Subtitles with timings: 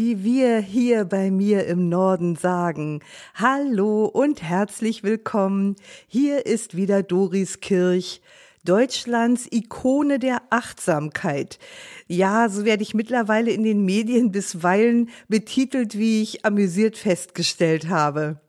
[0.00, 3.00] wie wir hier bei mir im Norden sagen.
[3.34, 5.76] Hallo und herzlich willkommen.
[6.06, 8.22] Hier ist wieder Doris Kirch,
[8.64, 11.58] Deutschlands Ikone der Achtsamkeit.
[12.06, 18.40] Ja, so werde ich mittlerweile in den Medien bisweilen betitelt, wie ich amüsiert festgestellt habe.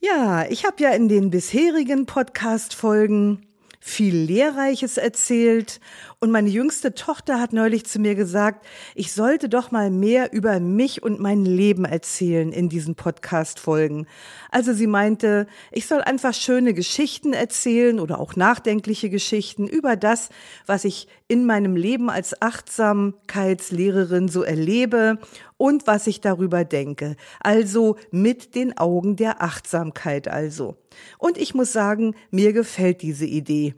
[0.00, 3.46] Ja, ich habe ja in den bisherigen Podcast-Folgen
[3.78, 5.80] viel Lehrreiches erzählt
[6.20, 10.58] und meine jüngste Tochter hat neulich zu mir gesagt, ich sollte doch mal mehr über
[10.58, 14.08] mich und mein Leben erzählen in diesen Podcast-Folgen.
[14.50, 20.30] Also sie meinte, ich soll einfach schöne Geschichten erzählen oder auch nachdenkliche Geschichten über das,
[20.66, 25.18] was ich in meinem Leben als Achtsamkeitslehrerin so erlebe
[25.56, 27.14] und was ich darüber denke.
[27.38, 30.78] Also mit den Augen der Achtsamkeit also.
[31.18, 33.76] Und ich muss sagen, mir gefällt diese Idee.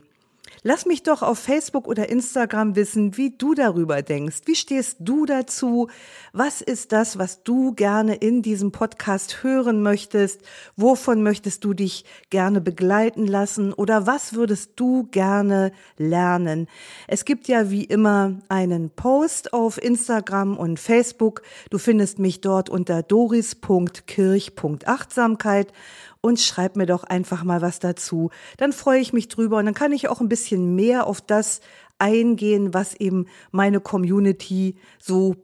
[0.63, 4.41] Lass mich doch auf Facebook oder Instagram wissen, wie du darüber denkst.
[4.45, 5.89] Wie stehst du dazu?
[6.33, 10.41] Was ist das, was du gerne in diesem Podcast hören möchtest?
[10.75, 13.73] Wovon möchtest du dich gerne begleiten lassen?
[13.73, 16.67] Oder was würdest du gerne lernen?
[17.07, 21.41] Es gibt ja wie immer einen Post auf Instagram und Facebook.
[21.71, 25.73] Du findest mich dort unter doris.kirch.achtsamkeit
[26.21, 28.29] und schreib mir doch einfach mal was dazu.
[28.57, 31.61] Dann freue ich mich drüber und dann kann ich auch ein bisschen mehr auf das
[31.99, 35.35] eingehen, was eben meine Community so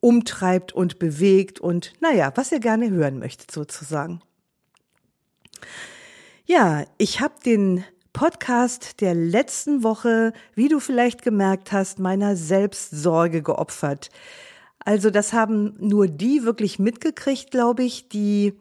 [0.00, 4.20] umtreibt und bewegt und naja, was ihr gerne hören möchtet sozusagen.
[6.44, 13.42] Ja, ich habe den Podcast der letzten Woche, wie du vielleicht gemerkt hast, meiner Selbstsorge
[13.42, 14.10] geopfert.
[14.78, 18.52] Also das haben nur die wirklich mitgekriegt, glaube ich, die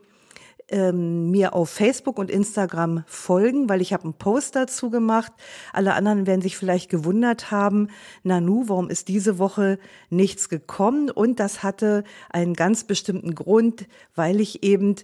[0.74, 5.32] ähm, mir auf Facebook und Instagram folgen, weil ich habe einen Post dazu gemacht.
[5.72, 7.90] Alle anderen werden sich vielleicht gewundert haben,
[8.24, 9.78] Nanu, warum ist diese Woche
[10.10, 11.12] nichts gekommen?
[11.12, 14.96] Und das hatte einen ganz bestimmten Grund, weil ich eben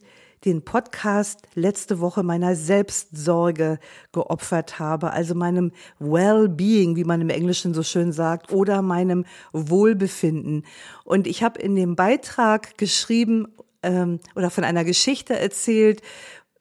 [0.45, 3.77] den Podcast letzte Woche meiner Selbstsorge
[4.11, 10.65] geopfert habe, also meinem Well-being, wie man im Englischen so schön sagt, oder meinem Wohlbefinden.
[11.03, 13.47] Und ich habe in dem Beitrag geschrieben,
[13.83, 16.01] ähm, oder von einer Geschichte erzählt,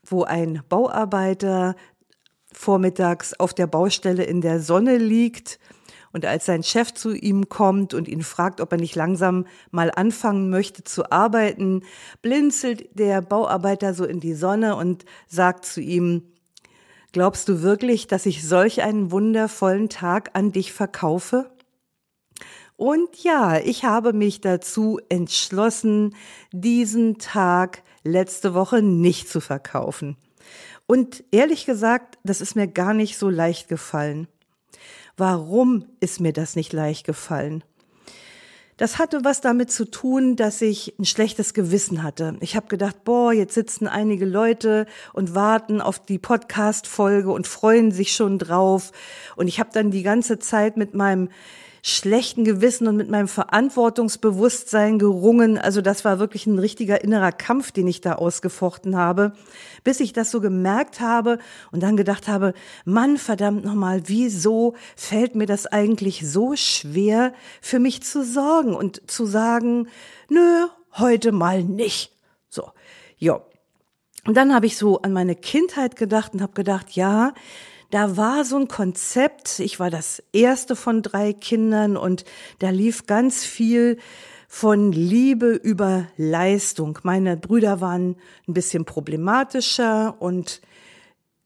[0.04, 1.76] wo ein Bauarbeiter
[2.52, 5.58] vormittags auf der Baustelle in der Sonne liegt
[6.12, 9.90] und als sein Chef zu ihm kommt und ihn fragt, ob er nicht langsam mal
[9.94, 11.82] anfangen möchte zu arbeiten,
[12.22, 16.32] blinzelt der Bauarbeiter so in die Sonne und sagt zu ihm,
[17.12, 21.50] Glaubst du wirklich, dass ich solch einen wundervollen Tag an dich verkaufe?
[22.78, 26.14] Und ja, ich habe mich dazu entschlossen,
[26.52, 30.16] diesen Tag letzte Woche nicht zu verkaufen.
[30.86, 34.28] Und ehrlich gesagt, das ist mir gar nicht so leicht gefallen.
[35.16, 37.64] Warum ist mir das nicht leicht gefallen?
[38.76, 42.36] Das hatte was damit zu tun, dass ich ein schlechtes Gewissen hatte.
[42.38, 47.90] Ich habe gedacht, boah, jetzt sitzen einige Leute und warten auf die Podcast-Folge und freuen
[47.90, 48.92] sich schon drauf.
[49.34, 51.28] Und ich habe dann die ganze Zeit mit meinem
[51.82, 55.58] schlechten Gewissen und mit meinem Verantwortungsbewusstsein gerungen.
[55.58, 59.32] Also das war wirklich ein richtiger innerer Kampf, den ich da ausgefochten habe,
[59.84, 61.38] bis ich das so gemerkt habe
[61.70, 67.78] und dann gedacht habe, Mann, verdammt nochmal, wieso fällt mir das eigentlich so schwer, für
[67.78, 69.88] mich zu sorgen und zu sagen,
[70.28, 72.12] nö, heute mal nicht.
[72.48, 72.70] So,
[73.18, 73.40] ja.
[74.26, 77.32] Und dann habe ich so an meine Kindheit gedacht und habe gedacht, ja,
[77.90, 82.24] da war so ein Konzept, ich war das erste von drei Kindern und
[82.58, 83.98] da lief ganz viel
[84.46, 86.98] von Liebe über Leistung.
[87.02, 90.60] Meine Brüder waren ein bisschen problematischer und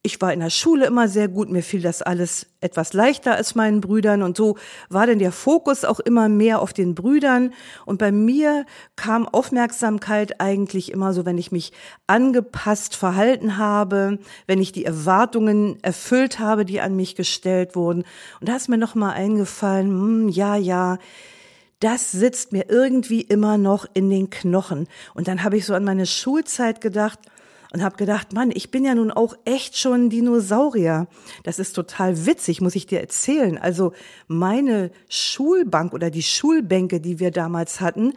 [0.04, 3.54] ich war in der Schule immer sehr gut, mir fiel das alles etwas leichter als
[3.54, 4.24] meinen Brüdern.
[4.24, 4.56] Und so
[4.88, 7.54] war denn der Fokus auch immer mehr auf den Brüdern.
[7.86, 8.66] Und bei mir
[8.96, 11.72] kam Aufmerksamkeit eigentlich immer so, wenn ich mich
[12.08, 14.18] angepasst verhalten habe,
[14.48, 18.02] wenn ich die Erwartungen erfüllt habe, die an mich gestellt wurden.
[18.40, 20.98] Und da ist mir noch mal eingefallen, hm, ja, ja,
[21.78, 24.88] das sitzt mir irgendwie immer noch in den Knochen.
[25.14, 27.20] Und dann habe ich so an meine Schulzeit gedacht,
[27.72, 31.06] und habe gedacht, Mann, ich bin ja nun auch echt schon Dinosaurier.
[31.42, 33.56] Das ist total witzig, muss ich dir erzählen.
[33.56, 33.92] Also
[34.28, 38.12] meine Schulbank oder die Schulbänke, die wir damals hatten,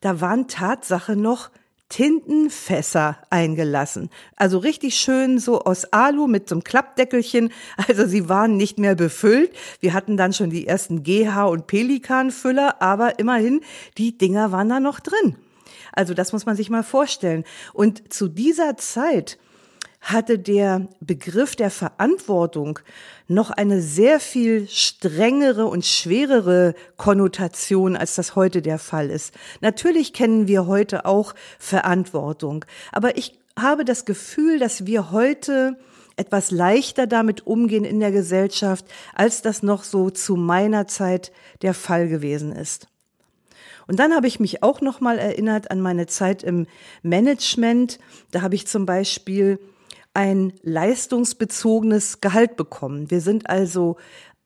[0.00, 1.50] da waren Tatsache noch
[1.88, 4.08] Tintenfässer eingelassen.
[4.36, 7.52] Also richtig schön so aus Alu mit so einem Klappdeckelchen.
[7.88, 9.50] Also sie waren nicht mehr befüllt.
[9.80, 13.60] Wir hatten dann schon die ersten GH und Pelikanfüller, aber immerhin,
[13.98, 15.36] die Dinger waren da noch drin.
[15.92, 17.44] Also das muss man sich mal vorstellen.
[17.72, 19.38] Und zu dieser Zeit
[20.02, 22.80] hatte der Begriff der Verantwortung
[23.28, 29.32] noch eine sehr viel strengere und schwerere Konnotation, als das heute der Fall ist.
[29.60, 35.76] Natürlich kennen wir heute auch Verantwortung, aber ich habe das Gefühl, dass wir heute
[36.16, 38.84] etwas leichter damit umgehen in der Gesellschaft,
[39.14, 42.88] als das noch so zu meiner Zeit der Fall gewesen ist.
[43.86, 46.66] Und dann habe ich mich auch noch mal erinnert an meine Zeit im
[47.02, 47.98] Management.
[48.30, 49.58] Da habe ich zum Beispiel
[50.14, 53.10] ein leistungsbezogenes Gehalt bekommen.
[53.10, 53.96] Wir sind also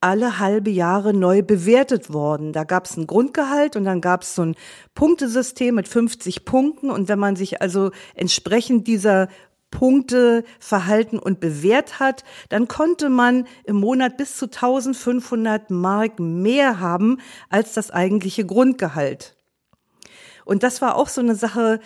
[0.01, 2.53] alle halbe Jahre neu bewertet worden.
[2.53, 4.55] Da gab es ein Grundgehalt und dann gab es so ein
[4.95, 6.91] Punktesystem mit 50 Punkten.
[6.91, 9.29] Und wenn man sich also entsprechend dieser
[9.77, 16.81] Punkte verhalten und bewährt hat, dann konnte man im Monat bis zu 1500 Mark mehr
[16.81, 17.19] haben
[17.51, 19.37] als das eigentliche Grundgehalt.
[20.47, 21.81] Und das war auch so eine Sache,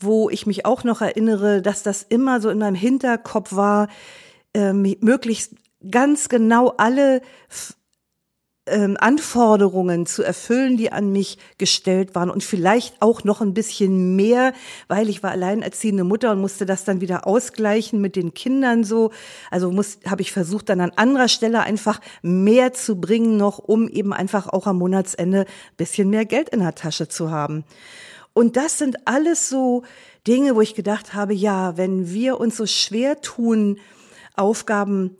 [0.00, 3.88] wo ich mich auch noch erinnere, dass das immer so in meinem Hinterkopf war,
[4.54, 5.56] äh, möglichst
[5.90, 7.20] ganz genau alle
[8.66, 14.16] ähm, Anforderungen zu erfüllen, die an mich gestellt waren und vielleicht auch noch ein bisschen
[14.16, 14.52] mehr,
[14.88, 19.10] weil ich war alleinerziehende Mutter und musste das dann wieder ausgleichen mit den Kindern so.
[19.50, 23.88] Also muss habe ich versucht dann an anderer Stelle einfach mehr zu bringen noch, um
[23.88, 25.46] eben einfach auch am Monatsende
[25.76, 27.64] bisschen mehr Geld in der Tasche zu haben.
[28.32, 29.84] Und das sind alles so
[30.26, 33.78] Dinge, wo ich gedacht habe, ja, wenn wir uns so schwer tun,
[34.34, 35.16] Aufgaben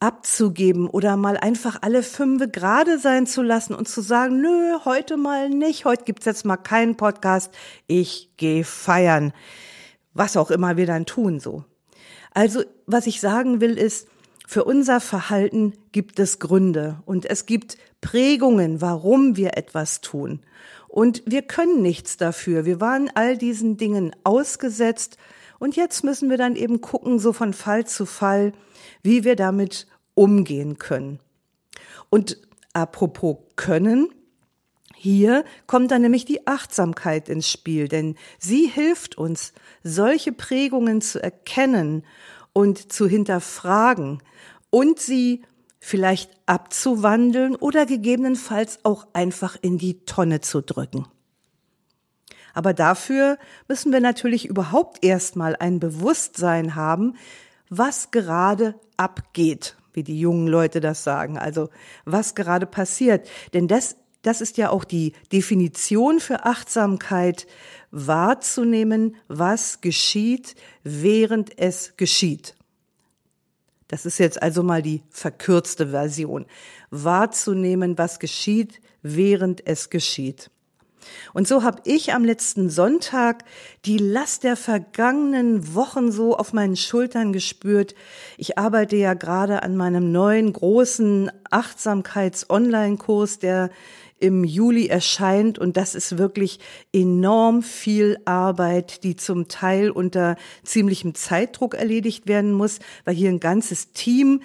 [0.00, 5.16] abzugeben oder mal einfach alle fünf gerade sein zu lassen und zu sagen, nö, heute
[5.16, 7.52] mal nicht, heute gibt's jetzt mal keinen Podcast,
[7.86, 9.32] ich gehe feiern.
[10.14, 11.64] Was auch immer wir dann tun so.
[12.32, 14.08] Also, was ich sagen will ist,
[14.46, 20.40] für unser Verhalten gibt es Gründe und es gibt Prägungen, warum wir etwas tun.
[20.88, 22.64] Und wir können nichts dafür.
[22.64, 25.18] Wir waren all diesen Dingen ausgesetzt.
[25.58, 28.52] Und jetzt müssen wir dann eben gucken, so von Fall zu Fall,
[29.02, 31.20] wie wir damit umgehen können.
[32.10, 32.38] Und
[32.72, 34.08] apropos können,
[34.94, 39.52] hier kommt dann nämlich die Achtsamkeit ins Spiel, denn sie hilft uns,
[39.84, 42.04] solche Prägungen zu erkennen
[42.52, 44.22] und zu hinterfragen
[44.70, 45.42] und sie
[45.78, 51.06] vielleicht abzuwandeln oder gegebenenfalls auch einfach in die Tonne zu drücken.
[52.58, 53.38] Aber dafür
[53.68, 57.14] müssen wir natürlich überhaupt erstmal ein Bewusstsein haben,
[57.70, 61.68] was gerade abgeht, wie die jungen Leute das sagen, also
[62.04, 63.28] was gerade passiert.
[63.54, 67.46] Denn das, das ist ja auch die Definition für Achtsamkeit,
[67.92, 72.56] wahrzunehmen, was geschieht, während es geschieht.
[73.86, 76.44] Das ist jetzt also mal die verkürzte Version.
[76.90, 80.50] Wahrzunehmen, was geschieht, während es geschieht.
[81.34, 83.44] Und so habe ich am letzten Sonntag
[83.84, 87.94] die Last der vergangenen Wochen so auf meinen Schultern gespürt.
[88.36, 93.70] Ich arbeite ja gerade an meinem neuen großen Achtsamkeits-Online-Kurs, der
[94.20, 96.58] im Juli erscheint und das ist wirklich
[96.92, 103.40] enorm viel Arbeit, die zum Teil unter ziemlichem Zeitdruck erledigt werden muss, weil hier ein
[103.40, 104.42] ganzes Team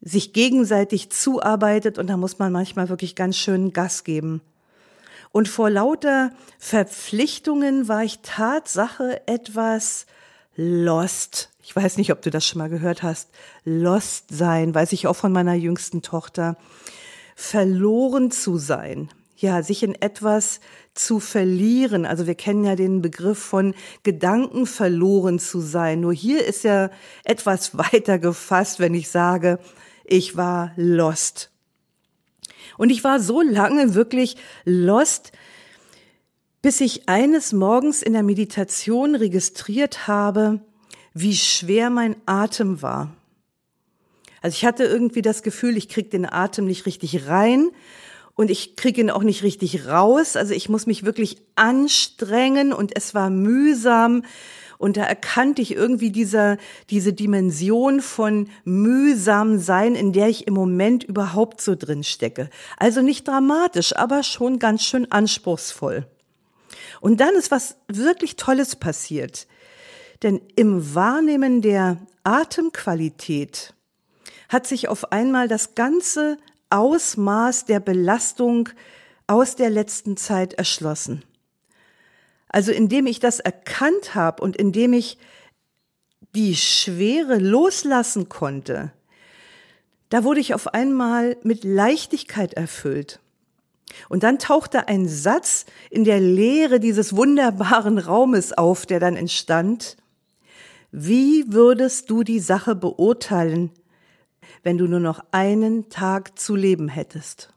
[0.00, 4.40] sich gegenseitig zuarbeitet und da muss man manchmal wirklich ganz schön Gas geben.
[5.32, 10.06] Und vor lauter Verpflichtungen war ich Tatsache etwas
[10.56, 11.50] lost.
[11.62, 13.30] Ich weiß nicht, ob du das schon mal gehört hast.
[13.64, 16.56] Lost sein, weiß ich auch von meiner jüngsten Tochter
[17.36, 19.08] verloren zu sein.
[19.36, 20.60] Ja, sich in etwas
[20.94, 22.04] zu verlieren.
[22.04, 26.00] Also wir kennen ja den Begriff von Gedanken verloren zu sein.
[26.00, 26.90] Nur hier ist ja
[27.24, 29.58] etwas weiter gefasst, wenn ich sage,
[30.04, 31.50] ich war lost.
[32.78, 35.32] Und ich war so lange wirklich lost,
[36.62, 40.60] bis ich eines Morgens in der Meditation registriert habe,
[41.14, 43.14] wie schwer mein Atem war.
[44.42, 47.70] Also ich hatte irgendwie das Gefühl, ich krieg den Atem nicht richtig rein
[48.34, 50.36] und ich kriege ihn auch nicht richtig raus.
[50.36, 54.22] Also ich muss mich wirklich anstrengen und es war mühsam.
[54.80, 56.56] Und da erkannte ich irgendwie dieser,
[56.88, 62.48] diese Dimension von mühsam sein, in der ich im Moment überhaupt so drin stecke.
[62.78, 66.06] Also nicht dramatisch, aber schon ganz schön anspruchsvoll.
[67.02, 69.46] Und dann ist was wirklich Tolles passiert.
[70.22, 73.74] Denn im Wahrnehmen der Atemqualität
[74.48, 76.38] hat sich auf einmal das ganze
[76.70, 78.70] Ausmaß der Belastung
[79.26, 81.22] aus der letzten Zeit erschlossen.
[82.50, 85.18] Also indem ich das erkannt habe und indem ich
[86.34, 88.92] die Schwere loslassen konnte,
[90.08, 93.20] da wurde ich auf einmal mit Leichtigkeit erfüllt.
[94.08, 99.96] Und dann tauchte ein Satz in der Leere dieses wunderbaren Raumes auf, der dann entstand.
[100.90, 103.70] Wie würdest du die Sache beurteilen,
[104.64, 107.52] wenn du nur noch einen Tag zu leben hättest?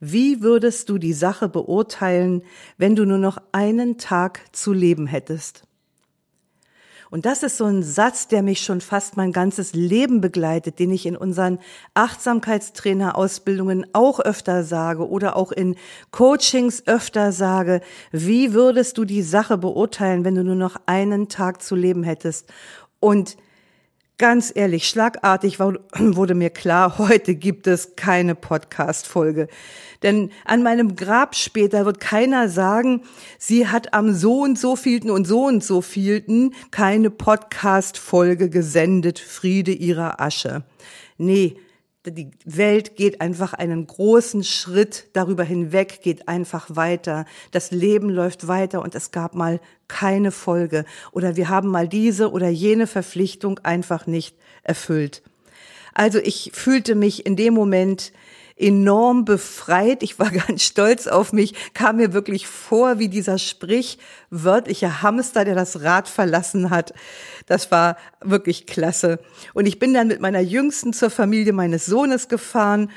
[0.00, 2.42] Wie würdest du die Sache beurteilen,
[2.76, 5.64] wenn du nur noch einen Tag zu leben hättest?
[7.14, 10.90] Und das ist so ein Satz, der mich schon fast mein ganzes Leben begleitet, den
[10.90, 11.60] ich in unseren
[11.94, 15.76] Achtsamkeitstrainer-Ausbildungen auch öfter sage oder auch in
[16.10, 17.82] Coachings öfter sage.
[18.10, 22.52] Wie würdest du die Sache beurteilen, wenn du nur noch einen Tag zu leben hättest?
[22.98, 23.36] Und
[24.16, 29.48] Ganz ehrlich, schlagartig wurde mir klar, heute gibt es keine Podcast-Folge.
[30.04, 33.02] Denn an meinem Grab später wird keiner sagen,
[33.40, 39.18] sie hat am so und so vielten und so und so vielten keine Podcast-Folge gesendet,
[39.18, 40.62] Friede ihrer Asche.
[41.18, 41.56] Nee,
[42.06, 47.24] die Welt geht einfach einen großen Schritt darüber hinweg, geht einfach weiter.
[47.50, 52.30] Das Leben läuft weiter und es gab mal keine Folge oder wir haben mal diese
[52.30, 55.22] oder jene Verpflichtung einfach nicht erfüllt.
[55.94, 58.12] Also ich fühlte mich in dem Moment
[58.56, 60.02] enorm befreit.
[60.02, 65.54] Ich war ganz stolz auf mich, kam mir wirklich vor wie dieser sprichwörtliche Hamster, der
[65.54, 66.94] das Rad verlassen hat.
[67.46, 69.18] Das war wirklich klasse.
[69.52, 72.90] Und ich bin dann mit meiner Jüngsten zur Familie meines Sohnes gefahren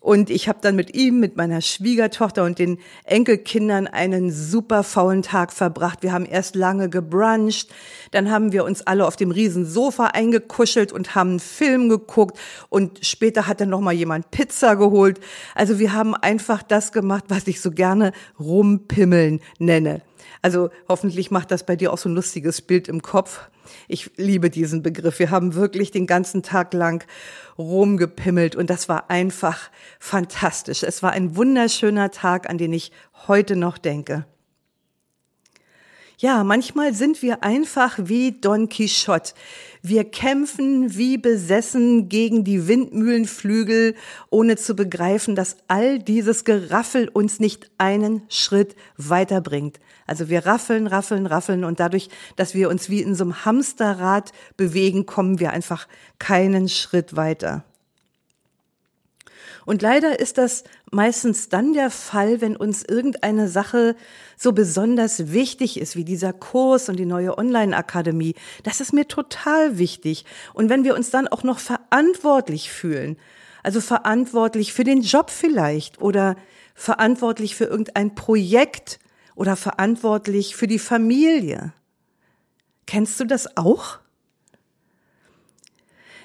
[0.00, 5.22] und ich habe dann mit ihm, mit meiner Schwiegertochter und den Enkelkindern einen super faulen
[5.22, 6.02] Tag verbracht.
[6.02, 7.68] Wir haben erst lange gebruncht,
[8.10, 12.38] dann haben wir uns alle auf dem riesen Sofa eingekuschelt und haben einen Film geguckt
[12.70, 15.20] und später hat dann noch mal jemand Pizza geholt.
[15.54, 20.00] Also wir haben einfach das gemacht, was ich so gerne rumpimmeln nenne.
[20.42, 23.48] Also hoffentlich macht das bei dir auch so ein lustiges Bild im Kopf.
[23.88, 25.18] Ich liebe diesen Begriff.
[25.18, 27.04] Wir haben wirklich den ganzen Tag lang
[27.58, 30.82] rumgepimmelt und das war einfach fantastisch.
[30.82, 32.92] Es war ein wunderschöner Tag, an den ich
[33.28, 34.24] heute noch denke.
[36.22, 39.32] Ja, manchmal sind wir einfach wie Don Quixote.
[39.80, 43.94] Wir kämpfen wie besessen gegen die Windmühlenflügel,
[44.28, 49.80] ohne zu begreifen, dass all dieses Geraffel uns nicht einen Schritt weiterbringt.
[50.06, 54.32] Also wir raffeln, raffeln, raffeln und dadurch, dass wir uns wie in so einem Hamsterrad
[54.58, 57.64] bewegen, kommen wir einfach keinen Schritt weiter.
[59.70, 63.94] Und leider ist das meistens dann der Fall, wenn uns irgendeine Sache
[64.36, 68.34] so besonders wichtig ist, wie dieser Kurs und die neue Online-Akademie.
[68.64, 70.24] Das ist mir total wichtig.
[70.54, 73.16] Und wenn wir uns dann auch noch verantwortlich fühlen,
[73.62, 76.34] also verantwortlich für den Job vielleicht oder
[76.74, 78.98] verantwortlich für irgendein Projekt
[79.36, 81.72] oder verantwortlich für die Familie.
[82.86, 83.99] Kennst du das auch?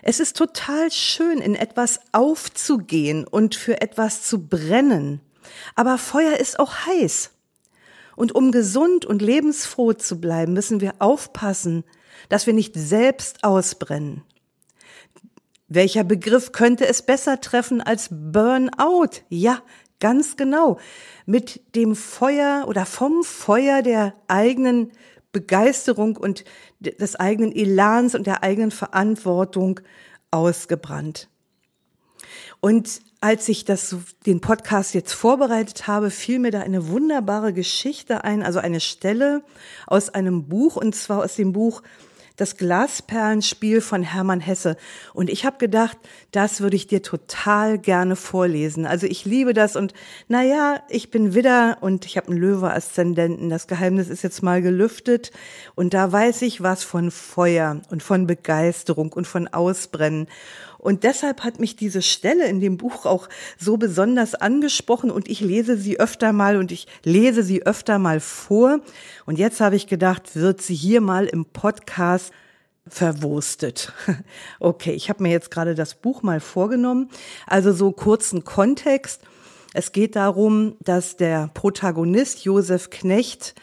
[0.07, 5.19] Es ist total schön, in etwas aufzugehen und für etwas zu brennen.
[5.73, 7.31] Aber Feuer ist auch heiß.
[8.15, 11.83] Und um gesund und lebensfroh zu bleiben, müssen wir aufpassen,
[12.29, 14.21] dass wir nicht selbst ausbrennen.
[15.69, 19.23] Welcher Begriff könnte es besser treffen als Burnout?
[19.29, 19.63] Ja,
[19.99, 20.77] ganz genau.
[21.25, 24.91] Mit dem Feuer oder vom Feuer der eigenen
[25.35, 26.45] Begeisterung und
[26.79, 29.81] des eigenen Elans und der eigenen Verantwortung
[30.31, 31.27] ausgebrannt.
[32.61, 38.23] Und als ich das, den Podcast jetzt vorbereitet habe, fiel mir da eine wunderbare Geschichte
[38.23, 39.43] ein, also eine Stelle
[39.87, 41.81] aus einem Buch, und zwar aus dem Buch
[42.35, 44.77] das Glasperlenspiel von Hermann Hesse.
[45.13, 45.97] Und ich habe gedacht,
[46.31, 48.85] das würde ich dir total gerne vorlesen.
[48.85, 49.93] Also ich liebe das und
[50.27, 53.49] naja, ich bin Widder und ich habe einen Löwe-Aszendenten.
[53.49, 55.31] Das Geheimnis ist jetzt mal gelüftet
[55.75, 60.27] und da weiß ich was von Feuer und von Begeisterung und von Ausbrennen.
[60.77, 65.41] Und deshalb hat mich diese Stelle in dem Buch auch so besonders angesprochen und ich
[65.41, 68.79] lese sie öfter mal und ich lese sie öfter mal vor.
[69.25, 72.31] Und jetzt habe ich gedacht, wird sie hier mal im Podcast
[72.87, 73.93] verwurstet.
[74.59, 77.09] Okay, ich habe mir jetzt gerade das Buch mal vorgenommen.
[77.45, 79.21] Also so kurzen Kontext.
[79.73, 83.55] Es geht darum, dass der Protagonist Josef Knecht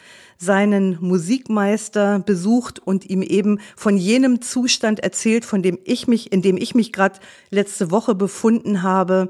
[0.43, 6.41] seinen Musikmeister besucht und ihm eben von jenem Zustand erzählt, von dem ich mich, in
[6.41, 7.19] dem ich mich gerade
[7.49, 9.29] letzte Woche befunden habe,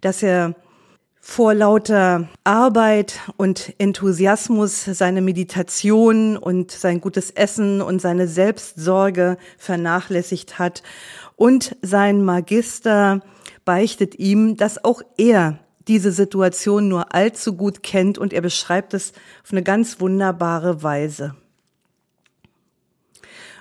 [0.00, 0.54] dass er
[1.20, 10.60] vor lauter Arbeit und Enthusiasmus seine Meditation und sein gutes Essen und seine Selbstsorge vernachlässigt
[10.60, 10.84] hat.
[11.34, 13.22] Und sein Magister
[13.64, 15.58] beichtet ihm, dass auch er
[15.88, 19.12] diese Situation nur allzu gut kennt und er beschreibt es
[19.44, 21.34] auf eine ganz wunderbare Weise.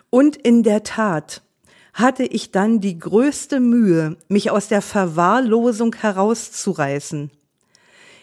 [0.09, 1.41] Und in der Tat
[1.93, 7.31] hatte ich dann die größte Mühe, mich aus der Verwahrlosung herauszureißen.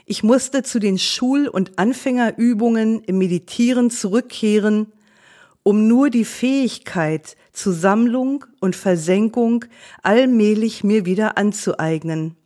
[0.04, 4.92] Ich musste zu den Schul- und Anfängerübungen im Meditieren zurückkehren,
[5.62, 9.64] um nur die Fähigkeit zu Sammlung und Versenkung
[10.02, 12.36] allmählich mir wieder anzueignen.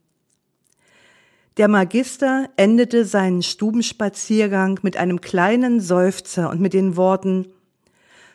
[1.56, 7.46] Der Magister endete seinen Stubenspaziergang mit einem kleinen Seufzer und mit den Worten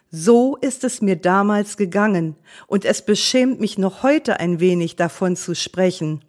[0.10, 2.36] So ist es mir damals gegangen,
[2.66, 6.22] und es beschämt mich noch heute ein wenig davon zu sprechen.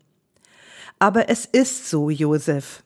[0.98, 2.82] Aber es ist so, Josef.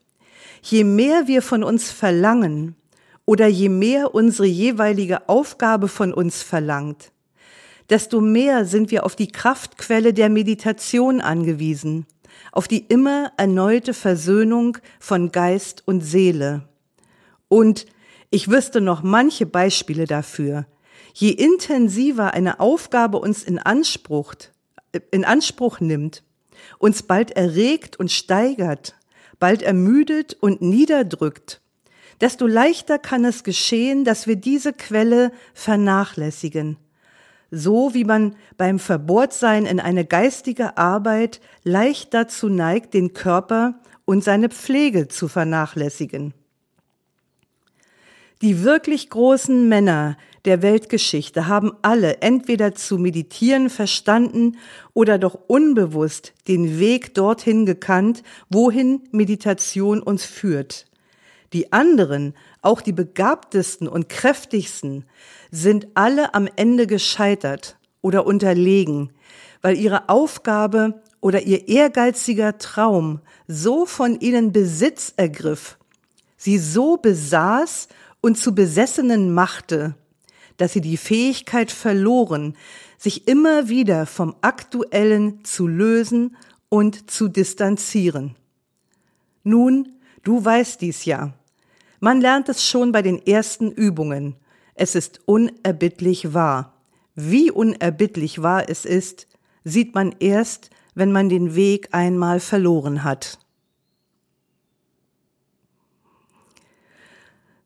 [0.62, 2.76] Je mehr wir von uns verlangen,
[3.24, 7.10] oder je mehr unsere jeweilige Aufgabe von uns verlangt,
[7.90, 12.06] desto mehr sind wir auf die Kraftquelle der Meditation angewiesen
[12.52, 16.68] auf die immer erneute Versöhnung von Geist und Seele.
[17.48, 17.86] Und
[18.30, 20.66] ich wüsste noch manche Beispiele dafür.
[21.14, 24.34] Je intensiver eine Aufgabe uns in Anspruch,
[25.10, 26.22] in Anspruch nimmt,
[26.78, 28.94] uns bald erregt und steigert,
[29.38, 31.60] bald ermüdet und niederdrückt,
[32.20, 36.78] desto leichter kann es geschehen, dass wir diese Quelle vernachlässigen
[37.50, 43.74] so wie man beim Verbohrtsein in eine geistige Arbeit leicht dazu neigt, den Körper
[44.04, 46.34] und seine Pflege zu vernachlässigen.
[48.42, 54.58] Die wirklich großen Männer der Weltgeschichte haben alle entweder zu meditieren verstanden
[54.92, 60.86] oder doch unbewusst den Weg dorthin gekannt, wohin Meditation uns führt.
[61.52, 62.34] Die anderen,
[62.66, 65.04] auch die begabtesten und kräftigsten,
[65.50, 69.12] sind alle am Ende gescheitert oder unterlegen,
[69.62, 75.78] weil ihre Aufgabe oder ihr ehrgeiziger Traum so von ihnen Besitz ergriff,
[76.36, 77.88] sie so besaß
[78.20, 79.94] und zu Besessenen machte,
[80.56, 82.56] dass sie die Fähigkeit verloren,
[82.98, 86.36] sich immer wieder vom Aktuellen zu lösen
[86.68, 88.34] und zu distanzieren.
[89.44, 89.92] Nun,
[90.24, 91.32] du weißt dies ja.
[92.00, 94.36] Man lernt es schon bei den ersten Übungen.
[94.74, 96.74] Es ist unerbittlich wahr.
[97.14, 99.26] Wie unerbittlich wahr es ist,
[99.64, 103.38] sieht man erst, wenn man den Weg einmal verloren hat.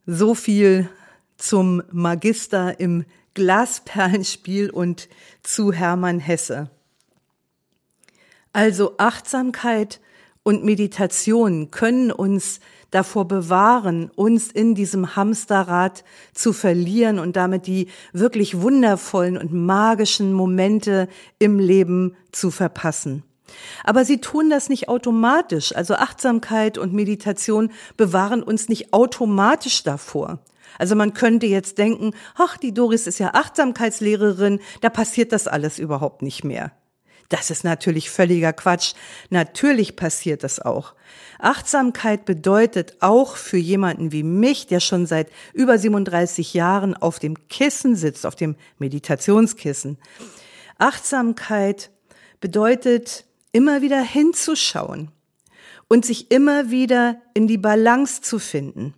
[0.07, 0.89] So viel
[1.37, 5.09] zum Magister im Glasperlenspiel und
[5.43, 6.71] zu Hermann Hesse.
[8.53, 10.01] Also Achtsamkeit
[10.43, 17.89] und Meditation können uns davor bewahren, uns in diesem Hamsterrad zu verlieren und damit die
[18.13, 23.23] wirklich wundervollen und magischen Momente im Leben zu verpassen.
[23.85, 25.75] Aber sie tun das nicht automatisch.
[25.75, 30.39] Also Achtsamkeit und Meditation bewahren uns nicht automatisch davor.
[30.79, 35.79] Also man könnte jetzt denken, ach, die Doris ist ja Achtsamkeitslehrerin, da passiert das alles
[35.79, 36.73] überhaupt nicht mehr.
[37.31, 38.95] Das ist natürlich völliger Quatsch.
[39.31, 40.95] Natürlich passiert das auch.
[41.39, 47.49] Achtsamkeit bedeutet auch für jemanden wie mich, der schon seit über 37 Jahren auf dem
[47.49, 49.97] Kissen sitzt, auf dem Meditationskissen.
[50.79, 51.91] Achtsamkeit
[52.41, 55.13] bedeutet immer wieder hinzuschauen
[55.89, 58.95] und sich immer wieder in die Balance zu finden.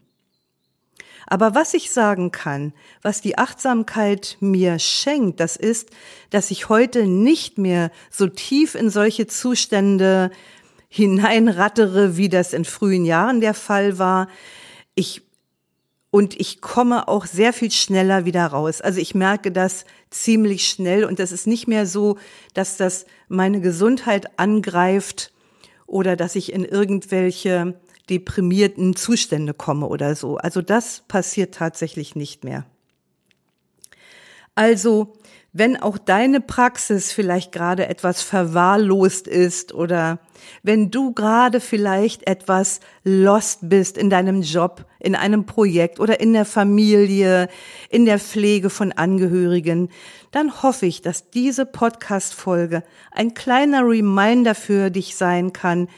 [1.26, 5.90] Aber was ich sagen kann, was die Achtsamkeit mir schenkt, das ist,
[6.30, 10.30] dass ich heute nicht mehr so tief in solche Zustände
[10.88, 14.28] hineinrattere, wie das in frühen Jahren der Fall war.
[14.94, 15.22] Ich
[16.10, 18.82] und ich komme auch sehr viel schneller wieder raus.
[18.82, 22.18] Also ich merke das ziemlich schnell und das ist nicht mehr so,
[22.52, 25.32] dass das meine Gesundheit angreift
[25.86, 30.36] oder dass ich in irgendwelche deprimierten Zustände komme oder so.
[30.36, 32.66] Also das passiert tatsächlich nicht mehr.
[34.54, 35.14] Also,
[35.54, 40.18] wenn auch deine Praxis vielleicht gerade etwas verwahrlost ist oder
[40.62, 46.32] wenn du gerade vielleicht etwas lost bist in deinem Job, in einem Projekt oder in
[46.32, 47.48] der Familie,
[47.90, 49.90] in der Pflege von Angehörigen,
[50.30, 55.88] dann hoffe ich, dass diese Podcast-Folge ein kleiner Reminder für dich sein kann,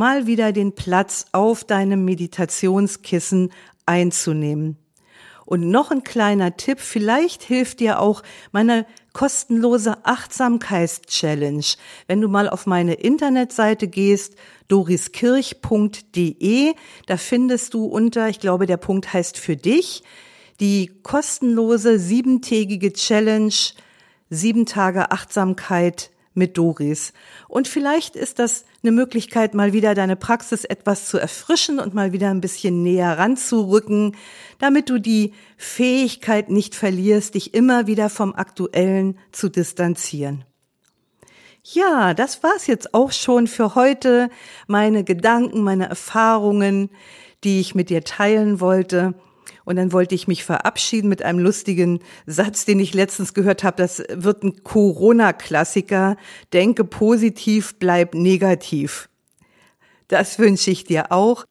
[0.00, 3.52] mal wieder den Platz auf deinem Meditationskissen
[3.84, 4.78] einzunehmen.
[5.44, 11.66] Und noch ein kleiner Tipp, vielleicht hilft dir auch meine kostenlose Achtsamkeits-Challenge.
[12.06, 14.36] Wenn du mal auf meine Internetseite gehst,
[14.68, 16.72] doriskirch.de,
[17.04, 20.02] da findest du unter, ich glaube, der Punkt heißt für dich,
[20.60, 23.52] die kostenlose siebentägige Challenge,
[24.30, 27.12] sieben Tage Achtsamkeit mit Doris.
[27.46, 32.12] Und vielleicht ist das eine Möglichkeit, mal wieder deine Praxis etwas zu erfrischen und mal
[32.12, 34.16] wieder ein bisschen näher ranzurücken,
[34.58, 40.44] damit du die Fähigkeit nicht verlierst, dich immer wieder vom Aktuellen zu distanzieren.
[41.62, 44.30] Ja, das war's jetzt auch schon für heute.
[44.66, 46.88] Meine Gedanken, meine Erfahrungen,
[47.44, 49.14] die ich mit dir teilen wollte.
[49.64, 53.76] Und dann wollte ich mich verabschieden mit einem lustigen Satz, den ich letztens gehört habe.
[53.76, 56.16] Das wird ein Corona-Klassiker.
[56.52, 59.08] Denke positiv, bleib negativ.
[60.08, 61.44] Das wünsche ich dir auch.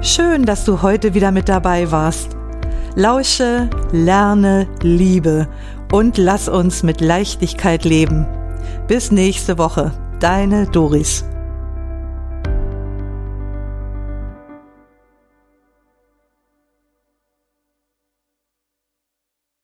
[0.00, 2.36] Schön, dass du heute wieder mit dabei warst.
[2.96, 5.48] Lausche, lerne, liebe
[5.92, 8.26] und lass uns mit Leichtigkeit leben.
[8.88, 9.92] Bis nächste Woche.
[10.18, 11.24] Deine Doris.